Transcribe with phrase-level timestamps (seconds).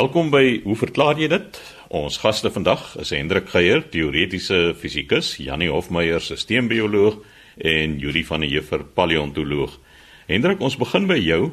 [0.00, 1.58] Welkom by Hoe verklaar jy dit?
[1.92, 7.18] Ons gaste vandag is Hendrik Geier, teoretiese fisikus, Janie Hofmeyer, sisteembioloog
[7.68, 9.74] en Julie van der Heever, paleontoloog.
[10.30, 11.50] Hendrik, ons begin by jou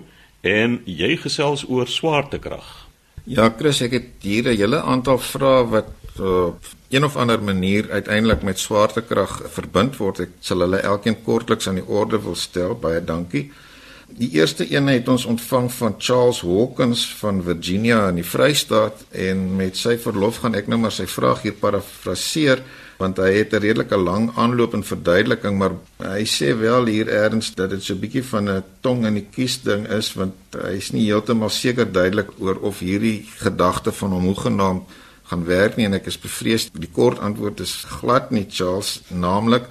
[0.48, 2.70] en jy gesels oor swaartekrag.
[3.28, 7.92] Ja, Chris, ek het hier 'n hele aantal vrae wat op een of ander manier
[7.92, 10.20] uiteindelik met swaartekrag verbind word.
[10.20, 12.76] Ek sal hulle elkeen kortliks aan die orde wil stel.
[12.76, 13.52] Baie dankie.
[14.08, 19.42] Die eerste een het ons ontvang van Charles Hawkins van Virginia in die Vrystaat en
[19.60, 22.64] met sy verlof gaan ek nou maar sy vraag hier parafraseer
[22.98, 27.52] want hy het 'n redelike lang aanloop en verduideliking maar hy sê wel hier erns
[27.54, 30.92] dat dit so 'n bietjie van 'n tong in die kies ding is want hy's
[30.92, 34.84] nie heeltemal seker duidelik oor of hierdie gedagte van hom hoegenaamd
[35.24, 39.68] gaan werk nie en ek is bevrees die kort antwoord is glad nie Charles naamlik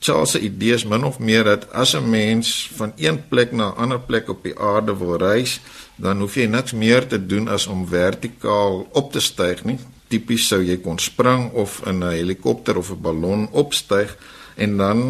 [0.00, 3.68] Charles se idee is min of meer dat as 'n mens van een plek na
[3.68, 5.60] 'n ander plek op die aarde wil reis,
[5.96, 9.78] dan hoef jy niks meer te doen as om vertikaal op te styg nie.
[10.08, 14.16] Tipies sou jy kon spring of in 'n helikopter of 'n ballon opstyg
[14.56, 15.00] en dan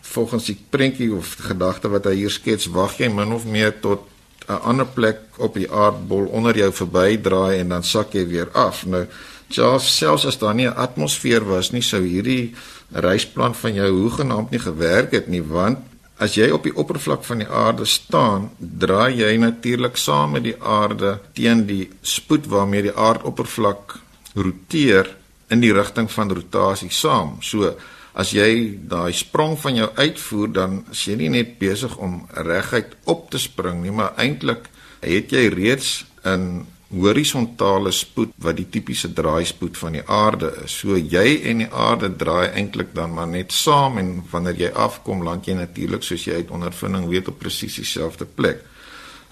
[0.00, 4.00] volgens die prentjie of gedagte wat hy hier skets, wag jy min of meer tot
[4.48, 8.86] 'n ander plek op die aardbol onder jou verbydraai en dan sak jy weer af.
[8.86, 9.06] Nou,
[9.48, 12.54] Charles, selfs as daar nie 'n atmosfeer was nie, sou hierdie
[12.90, 15.82] reisplan van jou hoegenaamd nie gewerk het nie want
[16.22, 20.56] as jy op die oppervlak van die aarde staan, draai jy natuurlik saam met die
[20.56, 23.98] aarde teen die spoed waarmee die aardoppervlak
[24.36, 25.10] roteer
[25.52, 27.36] in die rigting van rotasie saam.
[27.44, 27.74] So
[28.16, 32.96] as jy daai sprong van jou uitvoer, dan is jy nie net besig om reguit
[33.04, 34.70] op te spring nie, maar eintlik
[35.04, 40.76] het jy reeds in horisontale spoed wat die tipiese draaispoed van die aarde is.
[40.80, 45.24] So jy en die aarde draai eintlik dan maar net saam en wanneer jy afkom
[45.26, 48.62] land jy natuurlik soos jy uit ondervinding weet op presies dieselfde plek.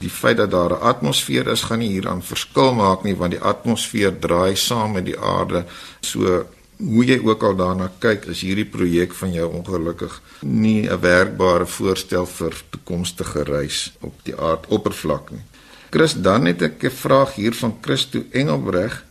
[0.02, 3.40] Die feit dat daar 'n atmosfeer is gaan nie hieraan verskil maak nie want die
[3.40, 5.64] atmosfeer draai saam met die aarde.
[6.00, 6.46] So
[6.78, 11.66] hoe jy ook al daarna kyk, is hierdie projek van jou ongelukkig nie 'n werkbare
[11.66, 15.42] voorstel vir toekomstige reis op die aardoppervlak nie.
[15.94, 19.04] Chris, dan het ek 'n vraag hier van Christo Engelbreg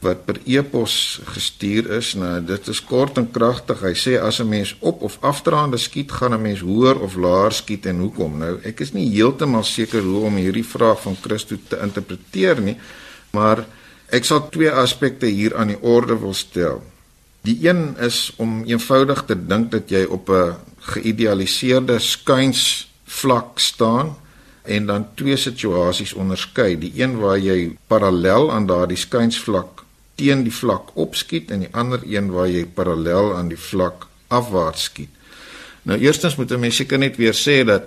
[0.00, 2.14] wat per e-pos gestuur is.
[2.14, 3.80] Nou, dit is kort en kragtig.
[3.80, 7.52] Hy sê as 'n mens op of afdraande skiet, gaan 'n mens hoër of laer
[7.52, 8.38] skiet en hoekom?
[8.38, 12.76] Nou, ek is nie heeltemal seker hoe om hierdie vraag van Christo te interpreteer nie,
[13.30, 13.66] maar
[14.08, 16.82] ek sal twee aspekte hier aan die orde wil stel.
[17.42, 24.16] Die een is om eenvoudig te dink dat jy op 'n geïdealiseerde skuins vlak staan
[24.62, 26.76] en dan twee situasies onderskei.
[26.78, 29.82] Die een waar jy parallel aan daardie skynsvlak
[30.14, 34.88] teen die vlak opskiet en die ander een waar jy parallel aan die vlak afwaarts
[34.90, 35.10] skiet.
[35.82, 37.82] Nou eerstens moet 'n mens seker net weer sê dat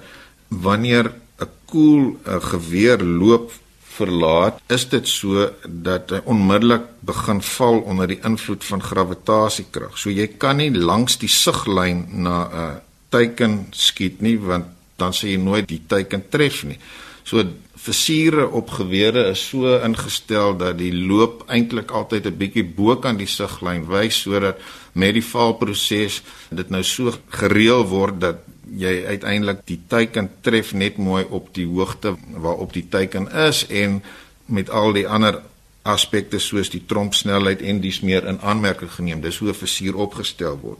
[0.47, 3.51] wanneer 'n koel 'n geweer loop
[3.95, 9.97] verlaat, is dit so dat hy onmiddellik begin val onder die invloed van gravitasiekrag.
[9.97, 14.65] So jy kan nie langs die siglyn na 'n teiken skiet nie want
[14.97, 16.79] dan sê jy nooit die teiken tref nie.
[17.25, 17.43] So
[17.85, 23.17] versiere op gewere is so ingestel dat die loop eintlik altyd 'n bietjie bo kan
[23.17, 24.57] die siglyn wys sodat
[24.93, 28.37] met die valproses dit nou so gereël word dat
[28.77, 34.01] jy uiteindelik die teiken tref net mooi op die hoogte waarop die teiken is en
[34.45, 35.41] met al die ander
[35.85, 39.21] aspekte soos die trompsnelheid en dies meer in aanmerking geneem.
[39.21, 40.79] Dis hoe 'n versier opgestel word.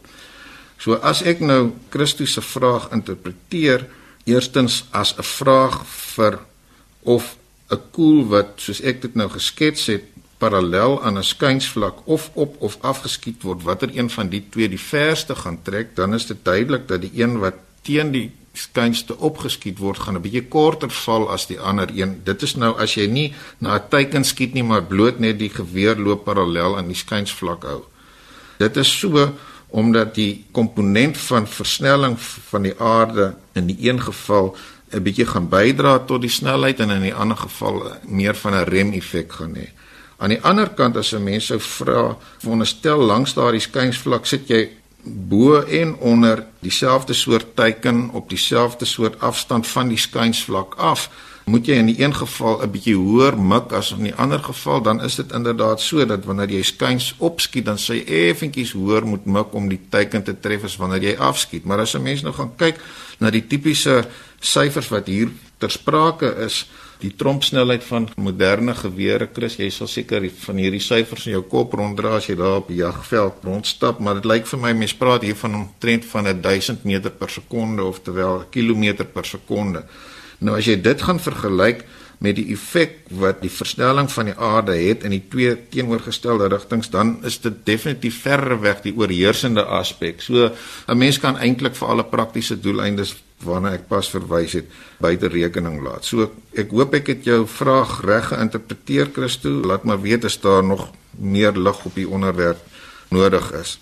[0.78, 3.86] So as ek nou Christus se vraag interpreteer,
[4.26, 6.40] eerstens as 'n vraag vir
[7.02, 7.38] of
[7.70, 10.04] 'n koel wat soos ek dit nou geskets het
[10.38, 14.80] parallel aan 'n skynsvlak of op of afgeskiet word watter een van die twee die
[14.80, 19.80] verste gaan trek dan is dit duidelik dat die een wat teen die skynste opgeskiet
[19.80, 22.22] word gaan 'n bietjie korter val as die ander een.
[22.24, 25.50] Dit is nou as jy nie na 'n teiken skiet nie maar bloot net die
[25.50, 27.84] geweer loop parallel aan die skynsvlak hou.
[28.58, 29.34] Dit is so
[29.76, 32.16] omdat die komponent van versnelling
[32.50, 34.56] van die aarde in die een geval
[34.92, 38.64] 'n bietjie gaan bydra tot die snelheid en in die ander geval meer van 'n
[38.64, 39.68] rem-effek gaan hê.
[40.18, 44.70] Aan die ander kant as 'n mens sou vra, veronderstel langs daardie skynsvlak sit jy
[45.04, 51.10] bo en onder dieselfde soort teiken op dieselfde soort afstand van die skynsvlak af,
[51.46, 54.82] moet jy in die een geval 'n bietjie hoër mik as in die ander geval,
[54.82, 59.26] dan is dit inderdaad so dat wanneer jy skuins opskiet, dan sê effentjies hoër moet
[59.26, 61.66] mik om die teiken te tref as wanneer jy afskiet.
[61.66, 62.80] Maar as 'n mens nou gaan kyk
[63.20, 64.08] na die tipiese
[64.40, 66.66] syfers wat hier ter sprake is,
[67.00, 71.74] die trompsnelheid van moderne gewere, Chris, jy sal seker van hierdie syfers in jou kop
[71.74, 75.22] ronddra as jy daar op die jagveld rondstap, maar dit lyk vir my mense praat
[75.22, 79.84] hier van omtrent van 1000 meter per sekonde of terwyl kilometer per sekonde.
[80.40, 81.86] Nou as jy dit gaan vergelyk
[82.24, 86.90] met die effek wat die versnelling van die aarde het in die twee teenoorgestelde rigtings,
[86.90, 90.22] dan is dit definitief verre weg die oorheersende aspek.
[90.22, 90.52] So
[90.88, 94.66] 'n mens kan eintlik vir alle praktiese doeleindes waarna ek pas verwys het,
[95.00, 96.06] buite rekening laat.
[96.06, 99.50] So ek hoop ek het jou vraag reg geïnterpreteer, Christo.
[99.50, 100.90] Laat maar weet as daar nog
[101.20, 102.58] meer lig op die onderwerp
[103.10, 103.80] nodig is.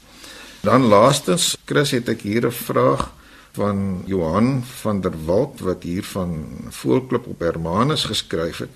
[0.62, 3.12] Dan laastens, Chris, het ek hier 'n vraag
[3.54, 8.70] van Johan van der Walt wat hier van Voelklip op Hermanus geskryf het.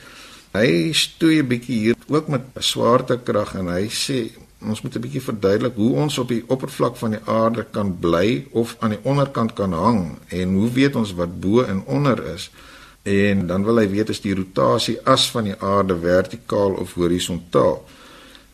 [0.53, 4.31] Hy stoei 'n bietjie hier ook met swaartekrag en hy sê
[4.61, 8.45] ons moet 'n bietjie verduidelik hoe ons op die oppervlak van die aarde kan bly
[8.51, 12.49] of aan die onderkant kan hang en hoe weet ons wat bo en onder is?
[13.03, 17.85] En dan wil hy weet is die rotasie as van die aarde vertikaal of horisontaal?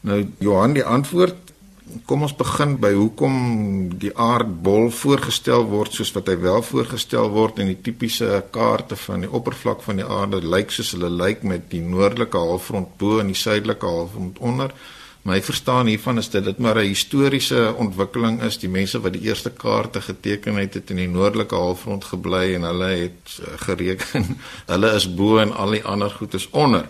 [0.01, 1.52] Nou Johan die antwoord
[2.07, 3.35] kom ons begin by hoekom
[3.99, 9.25] die aardbol voorgestel word soos wat hy wel voorgestel word in die tipiese kaarte van
[9.25, 13.31] die oppervlak van die aarde lyk soos hulle lyk met die noordelike halfrond bo en
[13.33, 14.75] die suidelike halfrond onder.
[15.23, 19.23] My verstaan hiervan is dit dit maar 'n historiese ontwikkeling is die mense wat die
[19.27, 24.37] eerste kaarte geteken het het in die noordelike halfrond gebly en hulle het eh, gereken
[24.73, 26.87] hulle is bo en al die ander goed is onder.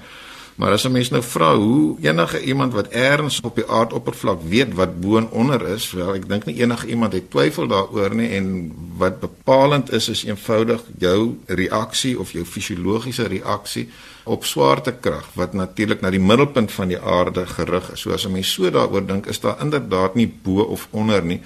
[0.56, 4.74] Maar as 'n mens nou vra hoe enige iemand wat eers op die aardoppervlak weet
[4.74, 8.30] wat bo en onder is, wel ek dink nie enige iemand het twyfel daaroor nie
[8.30, 13.90] en wat bepalend is is eenvoudig jou reaksie of jou fisiologiese reaksie
[14.24, 18.00] op swaartekrag wat natuurlik na die middelpunt van die aarde gerig is.
[18.00, 21.42] So as 'n mens so daaroor dink, is daar inderdaad nie bo of onder nie.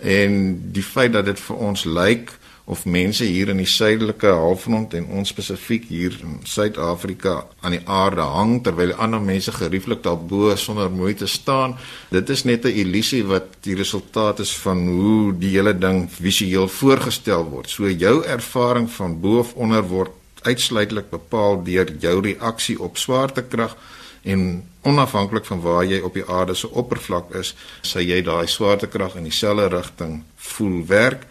[0.00, 2.32] En die feit dat dit vir ons lyk like,
[2.64, 7.82] of mense hier in die suidelike halfrond en ons spesifiek hier in Suid-Afrika aan die
[7.84, 11.76] aarde hang terwyl ander mense gerieflik daarbo sonder moeite staan.
[12.10, 16.68] Dit is net 'n illusie wat die resultaat is van hoe die hele ding visueel
[16.68, 17.68] voorgestel word.
[17.68, 20.10] So jou ervaring van bo of onder word
[20.42, 23.76] uitsluitlik bepaal deur jou reaksie op swaartekrag
[24.22, 29.16] en onafhanklik van waar jy op die aarde se oppervlak is, sal jy daai swaartekrag
[29.16, 31.26] in dieselfde rigting voel werk.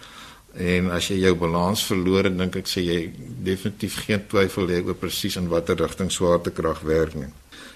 [0.53, 2.97] En as jy jou balans verloor, dink ek sê jy
[3.45, 7.31] definitief geen twyfel hê oor presies in watter rigting swaartekrag werk nie.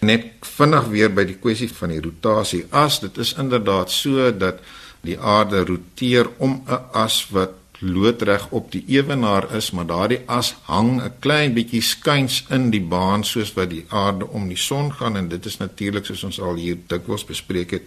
[0.05, 4.61] Net vinnig weer by die kwessie van die rotasie as dit is inderdaad so dat
[5.01, 10.55] die aarde roteer om 'n as wat loodreg op die ewenaar is, maar daardie as
[10.63, 14.93] hang 'n klein bietjie skuins in die baan soos wat die aarde om die son
[14.93, 17.83] gaan en dit is natuurlik soos ons al hier dikwels bespreek het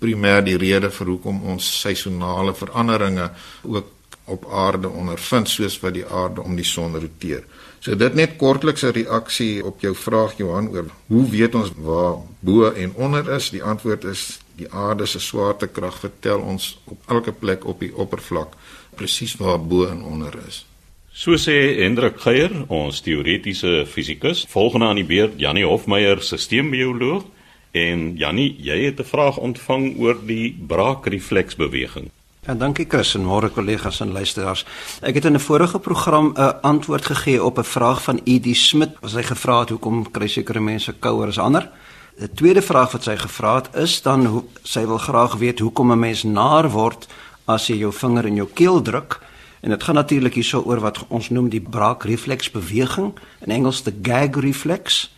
[0.00, 3.30] primêr die rede vir hoekom ons seisonale veranderinge
[3.62, 3.86] ook
[4.24, 7.44] op aarde ondervind soos wat die aarde om die son roteer.
[7.80, 12.16] So dit net kortliks 'n reaksie op jou vraag Johan oor hoe weet ons waar
[12.40, 13.50] bo en onder is?
[13.50, 18.56] Die antwoord is die aarde se swaartekrag vertel ons op elke plek op die oppervlak
[18.94, 20.66] presies waar bo en onder is.
[21.12, 27.24] So sê Hendrik Geier, ons teoretiese fisikus, volgende aan die beurt Janie Hofmeyer, sisteembioloog.
[27.72, 32.10] En Janie, jy het 'n vraag ontvang oor die braakrefleksbeweging.
[32.40, 34.62] Ja, dankie Chris en môre kollegas en luisteraars.
[35.04, 38.96] Ek het in 'n vorige program 'n antwoord gegee op 'n vraag van Edie Smit.
[39.02, 41.70] As hy gevra het hoekom kry sekere mense kouer as ander?
[42.16, 45.92] Die tweede vraag wat sy gevra het is dan hoe sy wil graag weet hoekom
[45.92, 47.06] 'n mens naar word
[47.44, 49.20] as jy jou vinger in jou keel druk.
[49.60, 53.94] En dit gaan natuurlik hierso oor wat ons noem die braakrefleks beweging, in Engels the
[54.02, 55.10] gag reflex.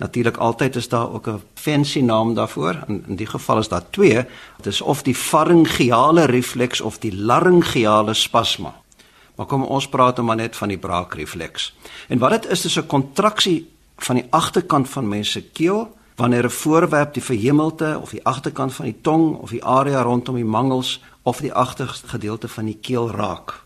[0.00, 2.84] Natuurlik altyd is daar ook 'n fancy naam daarvoor.
[2.86, 4.24] In in die geval is daar twee.
[4.56, 8.74] Dit is of die faringiale refleks of die laryngeale spasma.
[9.34, 11.76] Maar kom ons praat nou maar net van die braakrefleks.
[12.08, 16.44] En wat dit is is 'n kontraksie van die agterkant van mense se keel wanneer
[16.44, 20.44] 'n voorwerp die verhemelte of die agterkant van die tong of die area rondom die
[20.44, 23.62] mangels of die agterste gedeelte van die keel raak.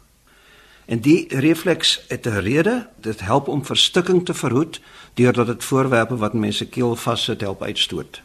[0.84, 4.80] En die refleks het 'n rede, dit help om verstikking te verhoed
[5.14, 8.22] deurdat dit voorwerpe wat mense keel vassit help uitstoot.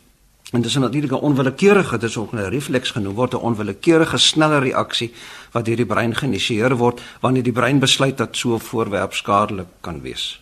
[0.51, 0.75] En dis
[1.11, 5.13] 'n onwillekeurige, dit is ook 'n refleks genoem word 'n onwillekeurige snelle reaksie
[5.51, 9.67] wat deur die brein geïnisieer word wanneer die brein besluit dat so 'n voorwerp skadelik
[9.81, 10.41] kan wees.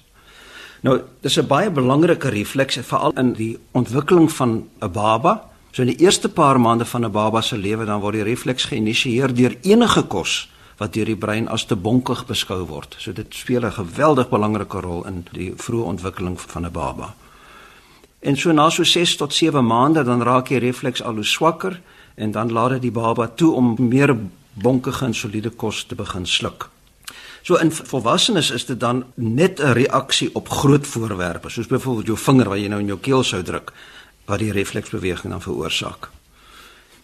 [0.82, 5.50] Nou, dis 'n baie belangrike refleks veral in die ontwikkeling van 'n baba.
[5.72, 8.64] So in die eerste paar maande van 'n baba se lewe dan word die refleks
[8.64, 12.96] geïnisieer deur enige kos wat deur die brein as te bonkig beskou word.
[13.00, 17.16] So dit speel 'n geweldig belangrike rol in die vroeë ontwikkeling van 'n baba.
[18.20, 21.82] En so na so 6 tot 7 maande dan raak die refleks al hoe swakker
[22.16, 24.18] en dan laat dit die baba toe om meer
[24.54, 26.70] bonkige en soliede kos te begin sluk.
[27.42, 32.18] So in volwassenes is dit dan net 'n reaksie op groot voorwerpe, soos byvoorbeeld jou
[32.18, 33.72] vinger wat jy nou in jou keel sou druk
[34.26, 36.10] wat die refleksbeweging dan veroorsaak.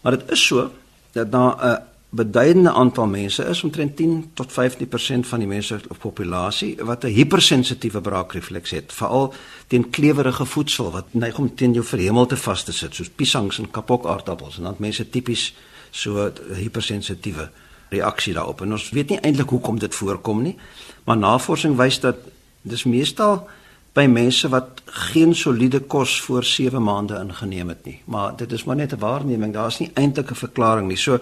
[0.00, 0.70] Maar dit is so
[1.12, 5.98] dat na 'n beduidende aantal mense is omtrent 10 tot 15% van die mense of
[5.98, 9.34] populasie wat 'n hypersensitiewe braakrefleks het, veral
[9.66, 13.58] teen klewerige voedsel wat neig om teen jou verhemel te vas te sit, soos piesangs
[13.58, 15.54] en kapokaartappels en dan mense tipies
[15.90, 17.50] so hypersensitiewe
[17.88, 18.60] reaksie daarop.
[18.60, 20.56] En ons weet nie eintlik hoekom dit voorkom nie,
[21.04, 22.16] maar navorsing wys dat
[22.62, 23.48] dis meestal
[23.94, 28.00] by mense wat geen soliede kos voor 7 maande ingeneem het nie.
[28.04, 30.96] Maar dit is maar net 'n waarneming, daar is nie eintlik 'n verklaring nie.
[30.96, 31.20] So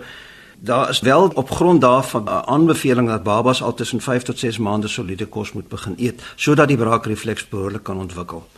[0.64, 4.58] daar is wel op grond daarvan 'n aanbeveling dat babas al tussen 5 tot 6
[4.58, 8.48] maande soliede kos moet begin eet sodat die braakrefleks behoorlik kan ontwikkel.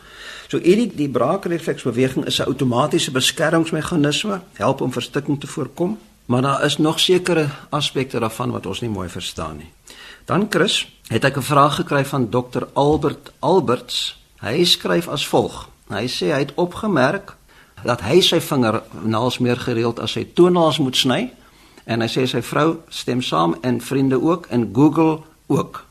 [0.47, 6.63] So hierdie die braakrefleksbeweging is 'n outomatiese beskermingsmeganisme, help om verstikking te voorkom, maar daar
[6.63, 9.71] is nog sekere aspekte daarvan wat ons nie mooi verstaan nie.
[10.25, 14.19] Dan Chris, het ek 'n vraag gekry van Dr Albert Alberts.
[14.39, 15.69] Hy skryf as volg.
[15.87, 17.35] Hy sê hy het opgemerk
[17.83, 21.31] dat hy sy vingernaels meer gereeld as sy toenaels moet sny
[21.85, 25.83] en hy sê sy vrou stem saam en vriende ook en Google ook.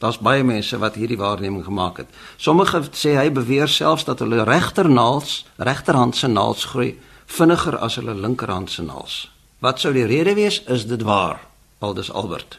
[0.00, 2.08] Daar's baie mense wat hierdie waarneming gemaak het.
[2.36, 6.94] Sommige sê hy beweer selfs dat hulle regternaels, regterhand se naels groei
[7.26, 9.28] vinniger as hulle linkerhand se naels.
[9.60, 10.62] Wat sou die rede wees?
[10.64, 11.42] Is dit waar?
[11.84, 12.58] Aldus Albert.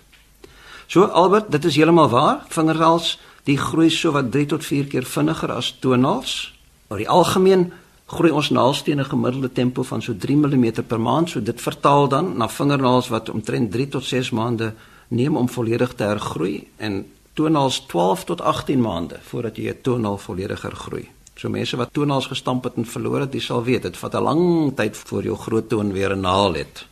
[0.88, 2.46] So Albert, dit is heeltemal waar.
[2.50, 3.16] Vingernaels
[3.50, 6.54] die groei so wat 3 tot 4 keer vinniger as toenaels.
[6.92, 7.72] Oor die algemeen
[8.12, 11.30] groei ons naels teen 'n gemiddelde tempo van so 3 mm per maand.
[11.30, 14.74] So dit vertaal dan na vingernaels wat omtrent 3 tot 6 maande
[15.08, 20.18] neem om volledig te hergroei en toenaels 12 tot 18 maande voordat jy 'n toenaal
[20.18, 21.08] volledig hergroei.
[21.36, 24.24] So mense wat toenaals gestamp het en verloor het, dis sal weet dit vat 'n
[24.24, 26.86] lang tyd voor jou groot toon weer 'n naal het.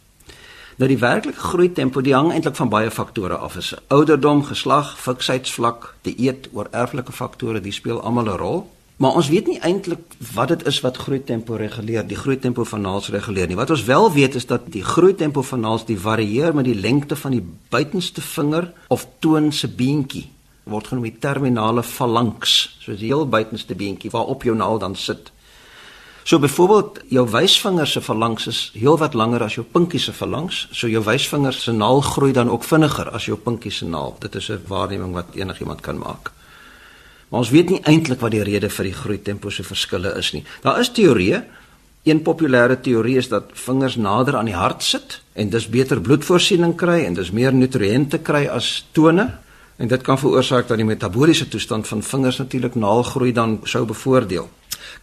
[0.77, 3.55] Nou die werklike groei tempo die hang eintlik van baie faktore af.
[3.55, 8.69] Is ouderdom, geslag, fiksheidsvlak, dieet, oor erflike faktore, die speel almal 'n rol.
[8.99, 12.65] Maar ons weet nie eintlik wat dit is wat groei tempo reguleer, die groei tempo
[12.67, 13.55] van naels reguleer nie.
[13.55, 16.75] Wat ons wel weet is dat die groei tempo van naels die varieer met die
[16.75, 20.25] lengte van die buitenste vinger of toon se beentjie
[20.69, 25.31] word genoem die terminale phalanx, soos die heel buitenste beentjie waarop jou naal dan sit.
[26.27, 30.67] So byvoorbeeld jou wysvinger se verlangs is heelwat langer as jou pinkie se verlangs.
[30.75, 34.17] So jou wysvinger se naal groei dan ook vinniger as jou pinkie se naal.
[34.19, 36.31] Dit is 'n waarneming wat enigiemand kan maak.
[37.29, 40.31] Maar ons weet nie eintlik wat die rede vir die groei tempo se verskille is
[40.33, 40.43] nie.
[40.63, 41.43] Daar is teorieë.
[42.07, 46.77] Een populêre teorie is dat vingers nader aan die hart sit en dis beter bloedvoorsiening
[46.79, 49.27] kry en dis meer nutriënte kry as tone
[49.79, 54.49] en dit kan veroorsaak dat die metabooliese toestand van vingers natuurlik naalgroei dan sou bevoordeel.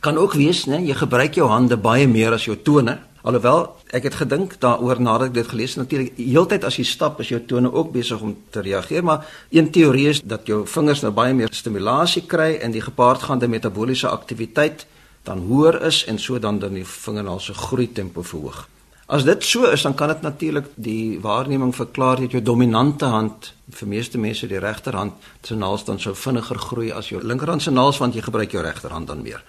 [0.01, 2.99] Kan ook wees, né, jy gebruik jou hande baie meer as jou tone.
[3.27, 7.19] Alhoewel ek het gedink daaroor nadat ek dit gelees het natuurlik heeltyd as jy stap
[7.25, 11.03] is jou tone ook besig om te reageer maar een teorie is dat jou vingers
[11.03, 14.87] nou baie meer stimulasie kry en die gepaardgaande metabooliese aktiwiteit
[15.27, 18.69] dan hoër is en so dan dan die vingernaal se groei tempo verhoog.
[19.07, 23.53] As dit so is dan kan dit natuurlik die waarneming verklaar dat jou dominante hand
[23.71, 27.75] vir meeste mense die regterhand se naels dan sou vinniger groei as jou linkerhand se
[27.75, 29.43] naels want jy gebruik jou regterhand dan meer.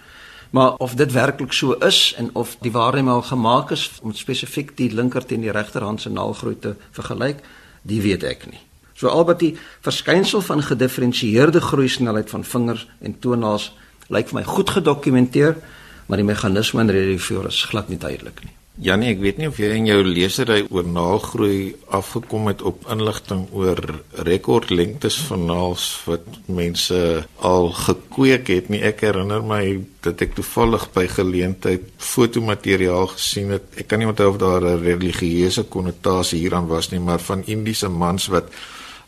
[0.50, 4.76] Maar of dit werklik so is en of die waarneming al gemaak is om spesifiek
[4.76, 7.42] die linker teen die regterhand se naalgroei te vergelyk,
[7.82, 8.60] die weet ek nie.
[8.98, 9.52] So albei die
[9.86, 13.70] verskynsel van gedifferensieerde groeisnelheid van vingers en toenaels
[14.08, 15.58] lyk vir my goed gedokumenteer,
[16.06, 18.57] maar die meganisme en redevoer is glad nie duidelik nie.
[18.78, 23.48] Janie, ek weet nie of jy in jou lesery oor naalgroei afgekom het op inligting
[23.50, 23.80] oor
[24.28, 27.00] rekordlengtes van naals wat mense
[27.42, 28.78] al gekweek het nie.
[28.86, 33.66] Ek herinner my dat ek toevallig by geleentheid fotomateriaal gesien het.
[33.82, 37.88] Ek kan nie onthou of daar 'n religieuse konnotasie hieraan was nie, maar van Indiese
[37.90, 38.46] mans wat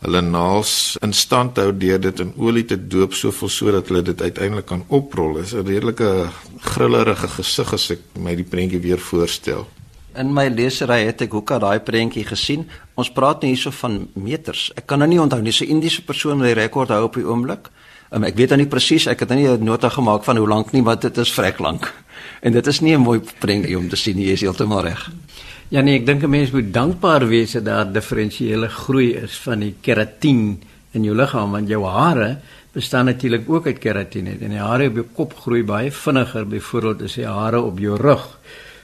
[0.01, 4.23] hulle naals in stand hou deur dit in olie te doop soveel sodat hulle dit
[4.23, 5.35] uiteindelik kan oprol.
[5.35, 6.31] Dit is 'n redelike
[6.61, 9.67] grillerige gesig as ek my die prentjie weer voorstel.
[10.15, 12.67] In my lesery het ek hoeka daai prentjie gesien.
[12.95, 14.73] Ons praat nie hierso van meters.
[14.75, 15.53] Ek kan nou nie onthou nie.
[15.53, 17.71] So Indiese persoon wat die rekord hou op die oomblik.
[18.11, 20.49] Um, ek weet nou nie presies, ek het nou nie 'n nota gemaak van hoe
[20.49, 21.93] lank nie, want dit is vrek lank.
[22.43, 25.11] En dit is nie 'n mooi prentjie om te sien nie, jy is heeltemal reg.
[25.71, 29.61] Ja nee, ek dink 'n mens moet dankbaar wees dat daar diferensiële groei is van
[29.61, 32.39] die keratien in jou liggaam want jou hare
[32.73, 37.03] bestaan natuurlik ook uit keratien en die hare op jou kop groei baie vinniger byvoorbeeld
[37.03, 38.39] as die hare op jou rug.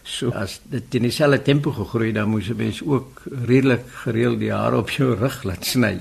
[0.04, 4.52] So as dit in dieselfde tempo gegroei dan moes 'n mens ook redelik gereeld die
[4.52, 5.98] hare op jou rug laat sny.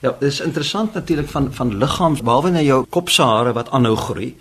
[0.00, 3.70] Ja, dit is interessant natuurlik van van liggaams behalwe na jou kop se hare wat
[3.70, 4.36] aanhou groei.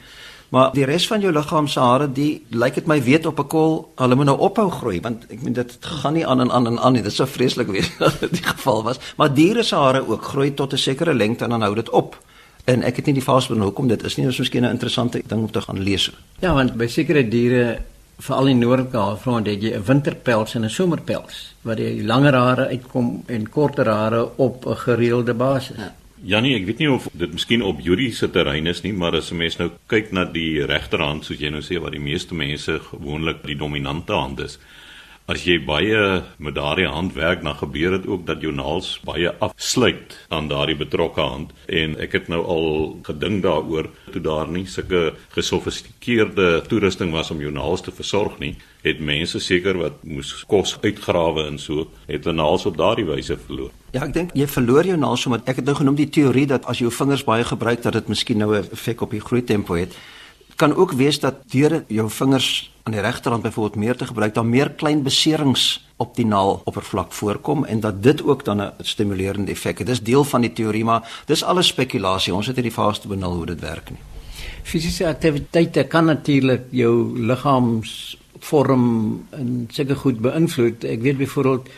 [0.49, 3.47] Maar die res van jou liggaam se hare, die lyk dit my weet op 'n
[3.47, 6.67] kol, hulle moet nou ophou groei want ek meen dit gaan nie aan en aan
[6.67, 7.01] en aan nie.
[7.01, 8.99] Dit sou vreeslik wees as dit die geval was.
[9.17, 12.17] Maar diere se hare ook groei tot 'n sekere lengte en dan hou dit op.
[12.65, 15.41] En ek het nie die vasbin hoekom dit is nie, dis miskien 'n interessante ding
[15.41, 16.11] om te gaan lees.
[16.39, 17.79] Ja, want by sekere diere
[18.19, 22.67] veral in Noord-Kaap front het jy 'n winterpels en 'n somerpels waar jy langer hare
[22.67, 25.77] uitkom en korter hare op 'n gereelde basis.
[25.77, 25.93] Ja.
[26.25, 29.31] Janie, ek weet nie of dit miskien op Juri se terrein is nie, maar as
[29.31, 32.79] 'n mens nou kyk na die regterhand, soos jy nou sê wat die meeste mense
[32.79, 34.57] gewoonlik die dominante hand is,
[35.27, 39.27] As jy baie met daardie hand werk, dan gebeur dit ook dat jou naels baie
[39.43, 42.69] afsluit aan daardie betrokke hand en ek het nou al
[43.03, 48.53] gedink daaroor toe daar nie sulke gesofistikeerde toerusting was om jou naels te versorg nie,
[48.87, 53.35] het mense seker wat moes kos uitgrawe en so, het hulle naels op daardie wyse
[53.35, 53.75] verloor.
[53.91, 56.71] Ja, ek dink jy verloor jou naels omdat ek het nou genoem die teorie dat
[56.71, 59.75] as jou vingers baie gebruik dat dit miskien nou 'n effek op die groei tempo
[59.75, 59.91] het
[60.57, 64.49] kan ook wees dat deur jou vingers aan die regterhand byvoorbeeld meer te gebruik dan
[64.49, 69.51] meer klein beserings op die naal oppervlak voorkom en dat dit ook dan 'n stimulerende
[69.51, 69.87] effek het.
[69.87, 72.33] Dis deel van die teorie, maar dis alles spekulasie.
[72.33, 73.99] Ons het nie die vaste benul hoe dit werk nie.
[74.63, 78.83] Fisiese aktiwiteite kan natuurlik jou liggaamsvorm
[79.29, 80.83] en seker goed beïnvloed.
[80.83, 81.69] Ek weet byvoorbeeld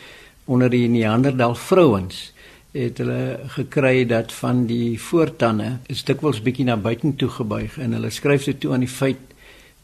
[0.44, 2.32] onder die Neanderthal vrouens
[2.72, 8.10] het hulle gekry dat van die voortande is dikwels bietjie na buitentoe gebuig en hulle
[8.14, 9.26] skryf dit toe aan die feit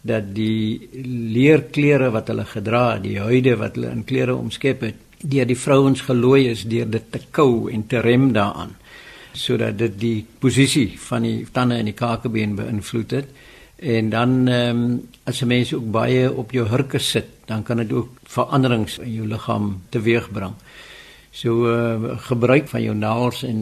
[0.07, 0.88] dat die
[1.35, 5.59] leerklere wat hulle gedra het, die huide wat hulle in klere omskep het, deur die
[5.59, 8.76] vrouens gelooi is deur dit te kou en te rem daaraan
[9.37, 13.35] sodat dit die posisie van die tande in die kakebeen beïnvloed het
[13.76, 17.76] en dan ehm um, as 'n mens ook baie op jou hurke sit, dan kan
[17.76, 20.52] dit ook veranderings in jou liggaam teweegbring.
[21.37, 23.59] So uh, gebruik van jou naels en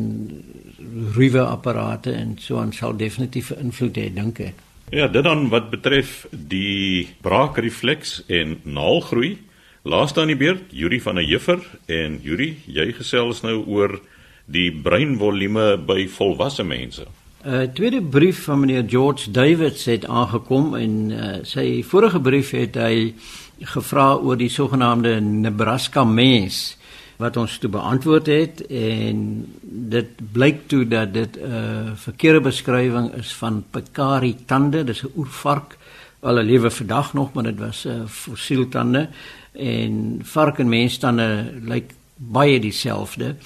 [1.16, 4.54] ruwe apparate en so aan sal definitief 'n invloed hê dink ek.
[4.90, 9.38] Ja, dit dan wat betref die braakrefleks en naalgroei.
[9.83, 14.00] Laaste aan die beurt, Yuri van der Juffer en Yuri, jy gesels nou oor
[14.47, 17.07] die breinvolume by volwasse mense.
[17.45, 22.50] 'n uh, Tweede brief van meneer George Davids het aangekom en uh, sy vorige brief
[22.50, 23.14] het hy
[23.61, 26.76] gevra oor die sogenaamde Nebraska mens
[27.16, 29.18] wat ons toe beantwoord het en
[29.62, 35.12] dit blyk toe dat dit 'n uh, verkeerde beskrywing is van Picari tande, dis 'n
[35.16, 35.76] oervark
[36.21, 39.09] al 'n lewe vandag nog, maar dit was 'n uh, fossiel tande
[39.52, 43.37] en vark en mens tande lyk baie dieselfde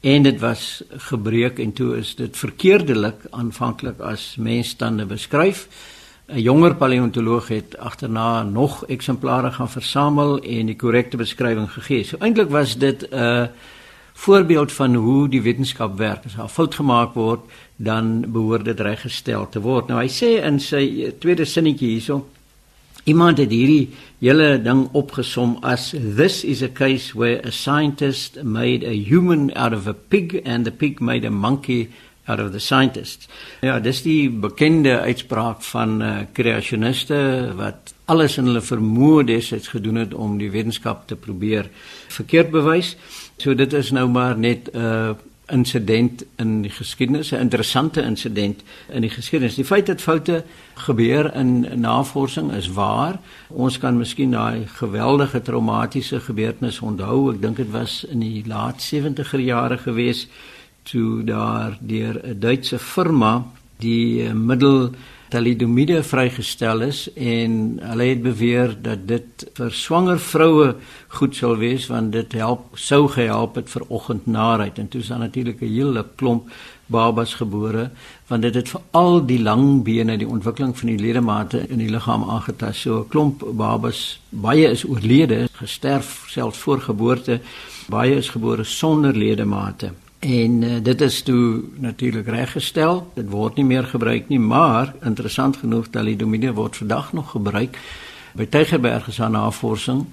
[0.00, 5.68] en dit was gebreek en toe is dit verkeerdelik aanvanklik as mens tande beskryf.
[6.32, 12.04] 'n jonger paleontoloog het agterna nog eksemplare gaan versamel en die korrekte beskrywing gegee.
[12.04, 13.46] So eintlik was dit 'n uh,
[14.12, 16.24] voorbeeld van hoe die wetenskap werk.
[16.24, 17.40] As 'n fout gemaak word,
[17.76, 19.86] dan behoort dit reggestel te word.
[19.88, 22.26] Nou hy sê in sy tweede sinnetjie hierso
[23.04, 23.88] Iemand het hierdie
[24.22, 29.72] hele ding opgesom as this is a case where a scientist made a human out
[29.74, 31.88] of a pig and the pig made a monkey
[32.26, 33.28] out of the scientists.
[33.60, 37.18] Ja, dis die bekende uitspraak van uh, kreasioniste
[37.58, 41.70] wat alles in hulle vermoë destyds gedoen het om die wetenskap te probeer
[42.12, 42.96] verkeerd bewys.
[43.42, 45.10] So dit is nou maar net 'n uh,
[45.52, 49.54] insident in die geskiedenis, 'n interessante insident in die geskiedenis.
[49.54, 53.18] Die feit dat foute gebeur in navorsing is waar.
[53.48, 57.32] Ons kan miskien daai geweldige traumatiese gebeurtenis onthou.
[57.32, 60.28] Ek dink dit was in die laat 70er jare gewees
[60.82, 63.44] toe daar deur 'n Duitse firma
[63.78, 64.90] die eh, middel
[65.32, 70.74] thalidomide vrygestel is en hulle het beweer dat dit vir swanger vroue
[71.16, 75.24] goed sal wees want dit help sou gehelp het vir oggendnaarheid en toe is daar
[75.24, 76.50] natuurlik 'n hele klomp
[76.86, 77.90] babas gebore
[78.28, 82.24] want dit het veral die lang bene die ontwikkeling van die ledemate in die liggaam
[82.28, 82.80] aangetast.
[82.80, 87.40] So 'n klomp babas baie is oorlede gesterf selfs voor geboorte
[87.88, 89.92] baie is gebore sonder ledemate
[90.22, 93.10] En uh, dit is toe natuurlik reggestel.
[93.14, 97.32] Dit word nie meer gebruik nie, maar interessant genoeg dat die domine word vandag nog
[97.34, 97.78] gebruik
[98.38, 100.04] by Tygerberg se navorsing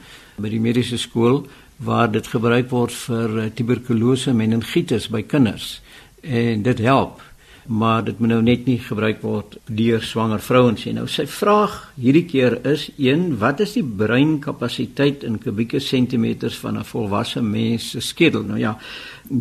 [0.42, 1.44] by die mediese skool
[1.78, 5.78] waar dit gebruik word vir uh, tuberkulose meningitis by kinders.
[6.26, 7.22] En dit help
[7.70, 10.96] maar dit moet nou net nie gebruik word deur swanger vrouens nie.
[10.98, 16.78] Nou sy vraag hierdie keer is: "1, wat is die breinkapasiteit in kubieke sentimeters van
[16.78, 18.78] 'n volwasse mens se skedel?" Nou ja,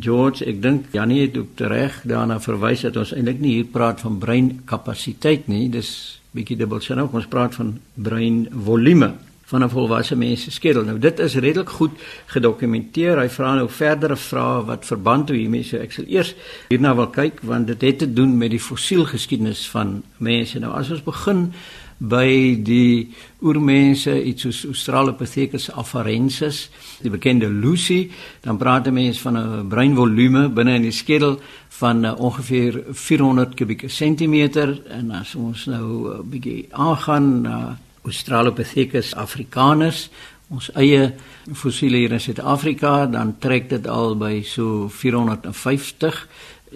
[0.00, 4.00] George, ek dink Janie het ook reg daarna verwys dat ons eintlik nie hier praat
[4.00, 7.12] van breinkapasiteit nie, dis bietjie dubbelsinnig.
[7.12, 9.14] Ons praat van breinvolume
[9.48, 10.84] van 'n volwasse mens se skedel.
[10.84, 11.90] Nou dit is redelik goed
[12.26, 13.18] gedokumenteer.
[13.18, 15.62] Hy vra nou verdere vrae wat verband hou hiermee.
[15.62, 16.34] So ek sal eers
[16.68, 20.58] hierna wil kyk want dit het te doen met die fossielgeskiedenis van mense.
[20.58, 21.52] Nou as ons begin
[21.98, 23.10] by die
[23.42, 26.68] oormense iets soos Australopithecus afarensis,
[27.02, 32.04] die bekende Lucy, dan praat 'n mens van 'n breinvolume binne in die skedel van
[32.04, 37.87] uh, ongeveer 400 kubieke sentimeter en as ons nou 'n uh, bietjie aangaan na uh,
[38.08, 40.08] Australopithecus africanus,
[40.48, 41.12] ons eie
[41.56, 46.22] fossiele hier in Suid-Afrika, dan trek dit al by so 450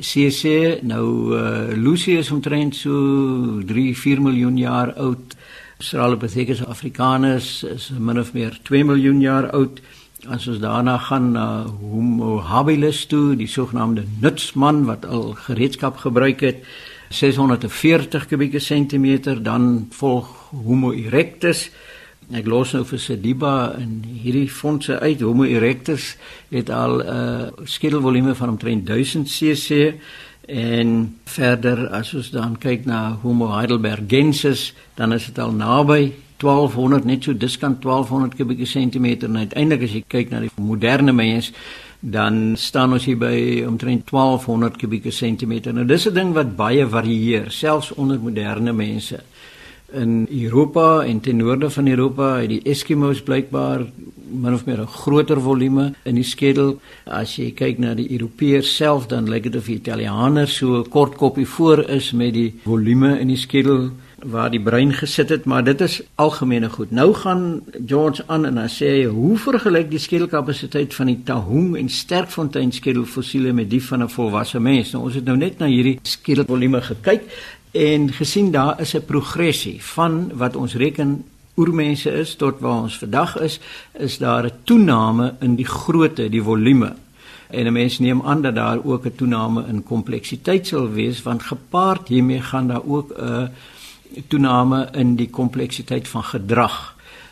[0.01, 0.83] cc.
[0.88, 2.92] Nou uh, Lucy is omtrent so
[3.68, 5.37] 3-4 miljoen jaar oud.
[5.83, 9.81] Australopithecus africanus is min of meer 2 miljoen jaar oud.
[10.31, 16.45] As ons daarna gaan na Homo habilis toe, die sogenaamde nutsman wat al gereedskap gebruik
[16.47, 16.62] het,
[17.12, 20.29] 640 kubieke sentimeter, dan volg
[20.64, 21.68] Homo erectus.
[22.33, 25.20] Ek los nou vir Sediba in hierdie fondse uit.
[25.20, 26.16] Homo erectus
[26.51, 29.94] het al 'n uh, skedelvolume van omtrent 1000 cc
[30.48, 37.05] en verder as ons dan kyk na Homo heidelbergensis, dan is dit al naby 1200
[37.05, 41.53] net so diskant 1200 kubieke sentimeter en uiteindelik as jy kyk na die moderne mens
[42.02, 45.72] dan staan ons hier by omtrent 1200 kubieke sentimeter.
[45.72, 49.22] Nou dis 'n ding wat baie varieer, selfs onder moderne mense.
[49.92, 53.86] In Europa en ten noorde van Europa het die Eskimos blykbaar
[54.32, 56.80] min of meer 'n groter volume in die skedel.
[57.06, 61.14] As jy kyk na die Europeërs self, dan lyk dit of die Italianers so kort
[61.14, 63.90] koppie voor is met die volume in die skedel
[64.22, 66.90] waar die brein gesit het, maar dit is algemene goed.
[66.90, 71.88] Nou gaan George aan en hy sê hoe vergelyk die skedelkapasiteit van die Tahung en
[71.90, 74.92] Sterkfontein skedelfossiele met die van 'n volwasse mens?
[74.92, 77.22] Nou ons het nou net na hierdie skedelvolume gekyk
[77.72, 82.98] en gesien daar is 'n progressie van wat ons reken oormense is tot waar ons
[82.98, 83.61] vandag is,
[83.98, 86.94] is daar 'n toename in die grootte, die volume.
[87.50, 91.42] En 'n mens neem aan dat daar ook 'n toename in kompleksiteit sal wees want
[91.42, 93.48] gepaard hiermee gaan daar ook 'n uh,
[94.29, 96.81] toename in die kompleksiteit van gedrag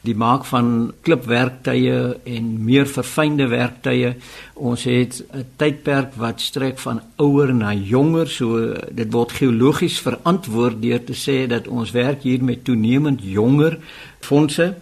[0.07, 4.15] die maak van klipwerktuie en meer verfynde werktuie
[4.55, 10.81] ons het 'n tydperk wat strek van ouer na jonger so dit word geologies verantwoord
[10.83, 13.79] deur te sê dat ons werk hier met toenemend jonger
[14.21, 14.75] fondse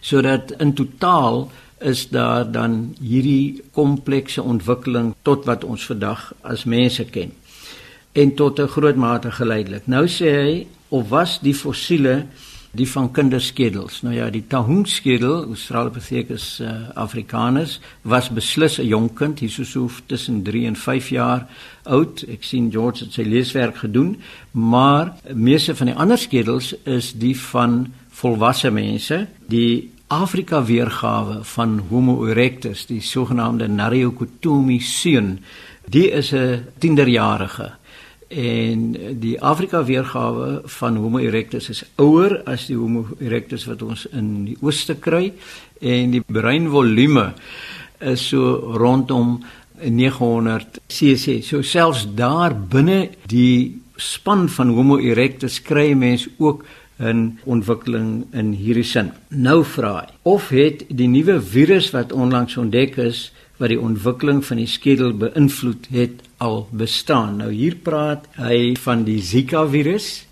[0.00, 7.04] sodat in totaal is daar dan hierdie komplekse ontwikkeling tot wat ons vandag as mense
[7.04, 7.32] ken
[8.14, 12.26] en tot 'n groot mate geleidelik nou sê hy of was die fossiele
[12.74, 14.00] die van kinderskedels.
[14.02, 19.64] Nou ja, die Tahung skedel, Australopithecus uh, africanus, was beslis 'n jong kind, hier so
[19.64, 21.46] so tussen 3 en 5 jaar
[21.84, 22.24] oud.
[22.28, 24.16] Ek sien George het sy leeswerk gedoen,
[24.50, 31.80] maar meeste van die ander skedels is die van volwasse mense, die Afrika weergawe van
[31.90, 35.38] Homo erectus, die sogenaamde Nariokotomi seun,
[35.86, 37.72] die is 'n tienerjarige
[38.34, 44.06] en die Afrika weergawe van Homo erectus is ouer as die Homo erectus wat ons
[44.10, 45.28] in die ooste kry
[45.80, 47.30] en die breinvolume
[48.02, 49.38] is so rondom
[49.78, 51.40] 900 cc.
[51.42, 56.64] So selfs daar binne die span van Homo erectus kry mens ook
[56.98, 59.12] 'n ontwikkeling in hierdie sin.
[59.28, 64.44] Nou vra hy, of het die nuwe virus wat onlangs ontdek is wat die ontwikkeling
[64.44, 67.38] van die skedel beïnvloed het al bestaan.
[67.40, 70.26] Nou hier praat hy van die Zika virus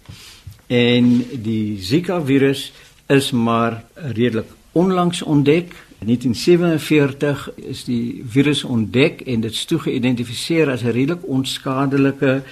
[0.72, 2.70] en die Zika virus
[3.12, 5.75] is maar redelik onlangs ontdek.
[6.03, 12.42] In 1947 is die virus ontdek en dit is toe geïdentifiseer as 'n redelik onskadelike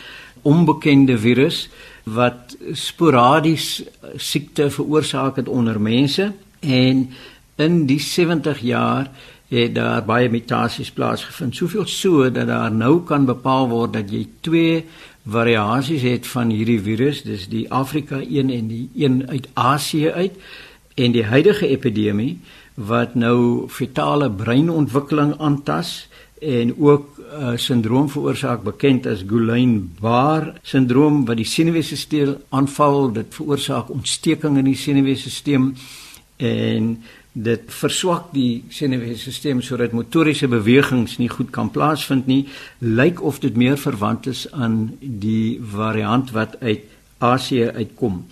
[0.42, 1.68] onbekende virus
[2.04, 3.82] wat sporadies
[4.16, 7.10] siekte veroorsaak het onder mense en
[7.56, 9.10] in die 70 jaar
[9.50, 11.56] het daar baie mutasies plaasgevind.
[11.56, 14.84] Soveel so dat daar nou kan bepaal word dat jy twee
[15.26, 20.38] variasies het van hierdie virus, dis die Afrika een en die een uit Asië uit
[20.94, 22.38] en die huidige epidemie
[22.74, 26.08] wat nou fetale breinontwikkeling aantas
[26.40, 33.34] en ook 'n uh, sindroom veroorsaak bekend as Guillain-Barré sindroom wat die senuweestelsel aanval, dit
[33.34, 35.72] veroorsaak ontsteking in die senuweestelsel
[36.36, 37.02] en
[37.32, 43.56] dit verswak die senuweestelsel sodat motoriese bewegings nie goed kan plaasvind nie lyk of dit
[43.56, 46.88] meer verwant is aan die variant wat uit
[47.20, 48.24] Asië uitkom.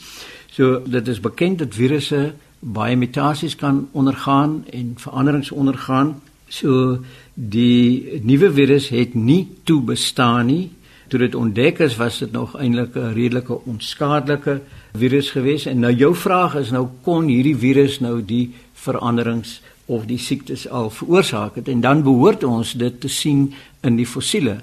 [0.50, 6.16] So dit is bekend dat virusse baie mutasies kan ondergaan en veranderings ondergaan.
[6.48, 6.98] So
[7.34, 10.70] die nuwe virus het nie toe bestaan nie.
[11.08, 14.60] Toe dit ontdek is, was dit nog eintlik 'n redelike onskadelike
[14.92, 20.04] virus geweest en nou jou vraag is nou kon hierdie virus nou die veranderings of
[20.04, 23.48] die siektes al veroorsaak het en dan behoort ons dit te sien
[23.80, 24.58] in die fossiele.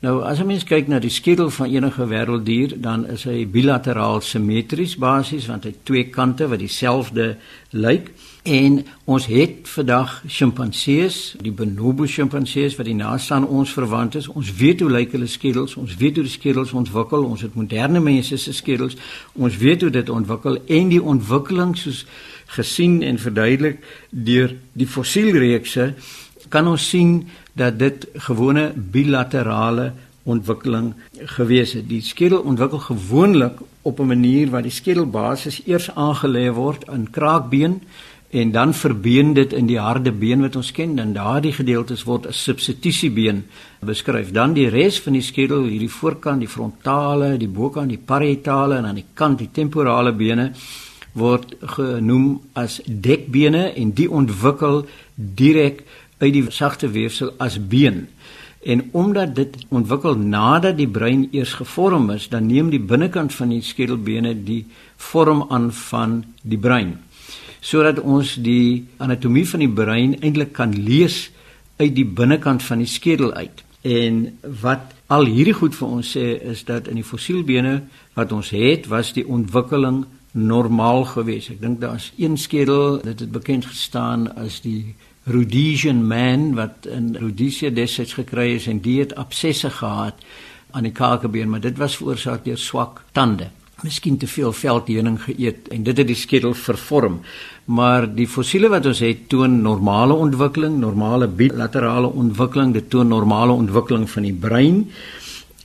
[0.00, 4.20] Nou as 'n mens kyk na die skedel van enige wêrelddier, dan is hy bilateraal
[4.20, 7.36] simmetries basies want hy het twee kante wat dieselfde
[7.70, 8.12] lyk.
[8.42, 14.28] En ons het vandag sjimpansees, die bonobo sjimpansees wat die naaste aan ons verwant is.
[14.28, 17.24] Ons weet hoe lyk hulle skedels, ons weet hoe die skedels ontwikkel.
[17.24, 18.96] Ons het moderne mense se skedels.
[19.32, 22.06] Ons weet hoe dit ontwikkel en die ontwikkeling soos
[22.56, 25.92] gesien en verduidelik deur die fossielreekse
[26.48, 29.92] kan ons sien dat dit gewone bilaterale
[30.28, 30.92] ontwikkeling
[31.36, 31.88] gewees het.
[31.88, 37.80] Die skedel ontwikkel gewoonlik op 'n manier waar die skedelbasis eers aangelê word in kraakbeen
[38.30, 42.26] en dan verbeen dit in die harde been wat ons ken en daardie gedeeltes word
[42.26, 43.44] as substitusiebeen
[43.80, 44.30] beskryf.
[44.30, 48.84] Dan die res van die skedel, hierdie voorkant, die frontale, die bokant, die parietale en
[48.84, 50.52] aan die kant die temporale bene
[51.18, 54.84] word genoem as dekbene en die ontwikkel
[55.16, 55.82] direk
[56.18, 58.06] uit die sagte weefsel as been.
[58.62, 63.52] En omdat dit ontwikkel nadat die brein eers gevorm is, dan neem die binnekant van
[63.54, 64.64] die skedelbene die
[64.96, 66.96] vorm aan van die brein.
[67.60, 71.28] Sodat ons die anatomie van die brein eintlik kan lees
[71.78, 73.62] uit die binnekant van die skedel uit.
[73.86, 74.24] En
[74.62, 77.80] wat al hierdie goed vir ons sê is dat in die fossielbene
[78.18, 81.50] wat ons het, was die ontwikkeling normaal geweest.
[81.54, 84.94] Ek dink daar's een skedel, dit het bekend gestaan as die
[85.28, 90.24] Rhodesian man wat in Rhodesia destyds gekry is en die het absesse gehad
[90.70, 93.50] aan die kakebeen, maar dit was veroorsaak deur swak tande.
[93.84, 97.20] Miskien te veel veldheuning geëet en dit het die skedel vervorm.
[97.64, 103.52] Maar die fossiele wat ons het toon normale ontwikkeling, normale bilaterale ontwikkeling, dit toon normale
[103.52, 104.86] ontwikkeling van die brein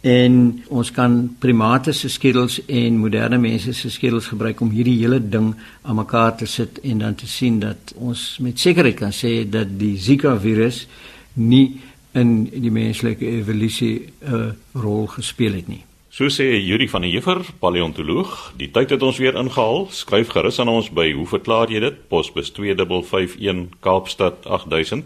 [0.04, 0.34] en
[0.68, 5.54] ons kan primate se skedels en moderne mense se skedels gebruik om hierdie hele ding
[5.82, 9.72] aan mekaar te sit en dan te sien dat ons met sekerheid kan sê dat
[9.80, 10.84] die Zika virus
[11.40, 11.80] nie
[12.20, 15.84] in die menslike evolusie 'n uh, rol gespeel het nie.
[16.10, 19.88] So sê Yuri van der Heever, paleontoloog, die tyd het ons weer ingehaal.
[19.90, 22.08] Skryf gerus aan ons by hoe verklaar jy dit?
[22.08, 25.06] Posbus 2551 Kaapstad 8000